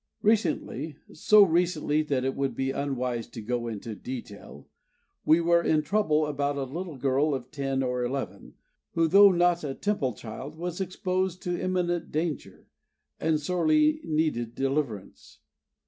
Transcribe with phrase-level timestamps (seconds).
[0.23, 4.67] Recently so recently that it would be unwise to go into detail
[5.25, 8.55] we were in trouble about a little girl of ten or eleven,
[8.93, 12.65] who, though not a Temple child, was exposed to imminent danger,
[13.19, 15.41] and sorely needed deliverance.